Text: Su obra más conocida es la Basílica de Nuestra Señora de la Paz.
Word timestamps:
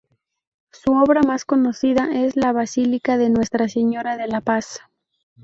Su 0.71 0.93
obra 0.93 1.21
más 1.21 1.45
conocida 1.45 2.07
es 2.11 2.35
la 2.35 2.51
Basílica 2.53 3.19
de 3.19 3.29
Nuestra 3.29 3.69
Señora 3.69 4.17
de 4.17 4.25
la 4.25 4.41
Paz. 4.41 4.79